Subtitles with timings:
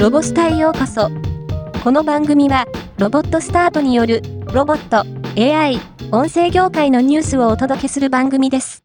[0.00, 1.10] ロボスタへようこそ。
[1.84, 2.64] この番組は、
[2.96, 4.22] ロボットスタートによる、
[4.54, 5.04] ロボット、
[5.38, 5.78] AI、
[6.10, 8.82] 音声業界のニュースをお届けする番組です。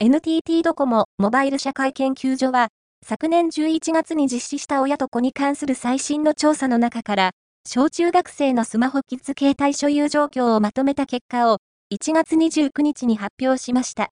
[0.00, 2.68] NTT ドコモモバイル社会研究所は、
[3.06, 7.30] 昨年11月に実施した親と子に関する最新の調査の中から、
[7.68, 11.58] 小中学生のスマホキッズ携帯所有状況をまとめた結果を、
[11.92, 14.08] 1月29日に発表しました。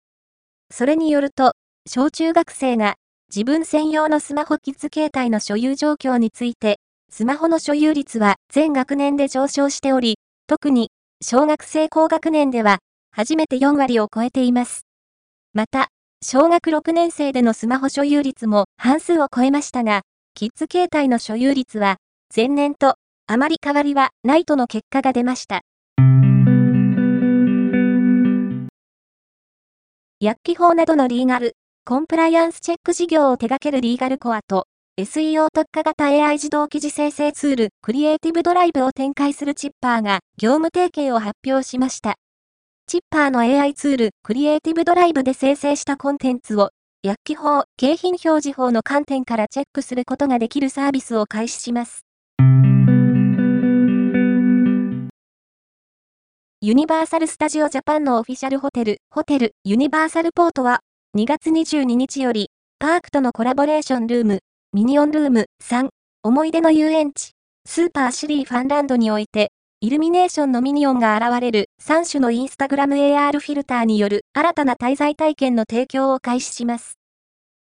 [0.70, 1.54] それによると、
[1.88, 2.96] 小中学生が
[3.34, 6.78] 自分専用のスマホキッズ携帯の所有状況について、
[7.10, 10.90] スマホの所有率は全学年で上昇しており、特に
[11.22, 12.80] 小学生高学年では
[13.12, 14.82] 初めて4割を超えています。
[15.54, 15.88] また、
[16.22, 20.02] 小学6年生でのスマホ所有率も半数を超えましたが、
[20.34, 21.96] キッズ携帯の所有率は
[22.34, 25.62] 前年とあまり変わりはないとの結果が出ました。
[30.20, 31.54] 薬機法などのリーガル、
[31.90, 42.14] コンプライアンスチェック事業を手掛けるリーガルコアと、SEO 特化型 AI 自動記事生成ツール、クリエイティブドライブを展開するチッパーが業務提携を発表しました。
[42.86, 46.70] チッパーの AI ツール、クリエイティブドライブで生成したコンテンツを、
[47.02, 52.04] 薬機法、景品表示法の観点からチェックすることができるサービスを開始します。
[56.60, 60.82] ユニバーサル・スタジオ・ジャパンのオフィシャルホテル、ホテル、ユニバーサル・ポートは、
[61.16, 64.38] 2月22日より、パークとのコラボレーションルーム、
[64.72, 65.88] ミニオンルーム3、
[66.22, 67.32] 思い出の遊園地、
[67.66, 69.50] スーパーシリーファンランドにおいて、
[69.80, 76.94] イルミネーションのミニオンが現れる3種のインスタグラム AR フィルターによる新たな滞在体験の提供を開始します。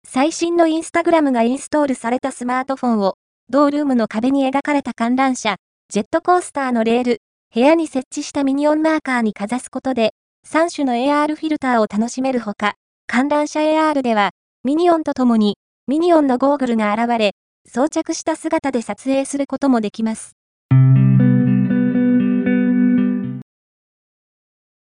[0.06, 3.14] 最新のインスタグラムがインストールされたスマートフォンを、
[3.48, 5.56] 同ルームの壁に描かれた観覧車、
[5.88, 7.22] ジェットコースターのレール、
[7.56, 10.12] 部屋に設置したミニオンマーカーにかざすことで、
[10.46, 12.74] 3種の AR フィルターを楽しめるほか、
[13.18, 14.30] 観覧車 AR では、
[14.64, 17.32] ミニオンとともに、ミニオンのゴーグルが現れ、
[17.68, 20.34] 装着した姿で撮影することもできます。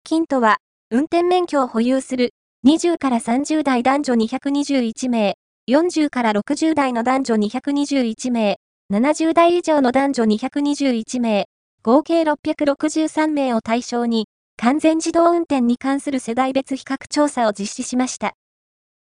[0.04, 0.58] キントは、
[0.90, 2.34] 運転免許を保有する
[2.66, 5.36] 20から30代男女221名、
[5.70, 8.58] 40から60代の男女221名、
[8.92, 11.46] 70代以上の男女221名、
[11.82, 14.26] 合計663名を対象に、
[14.60, 18.32] 完全自動運転に関する世代別比較調査を実施しました。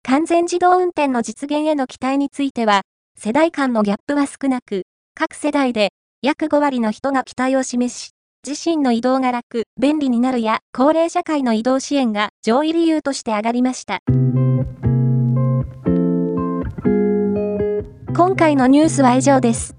[0.03, 2.83] 完全自動運転の実現への期待については、
[3.19, 4.83] 世代間のギャップは少なく、
[5.15, 8.11] 各世代で約5割の人が期待を示し、
[8.47, 14.01] 自身の移動が楽、便利になるや、高齢社会の移動支援が上位理由として挙がりました。
[18.15, 19.75] 今回のニュースは以上です。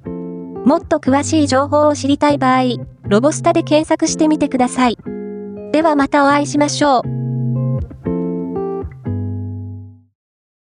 [0.66, 2.64] もっと詳しい情報を知りたい場合、
[3.04, 4.98] ロボスタで検索してみてください。
[5.78, 7.17] ではまたお会いしましょう。